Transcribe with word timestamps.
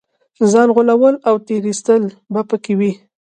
ځان 0.51 0.67
غولول 0.75 1.15
او 1.27 1.35
تېر 1.47 1.63
ایستل 1.69 2.03
به 2.33 2.41
په 2.49 2.55
کې 2.63 2.73
وي. 2.79 2.91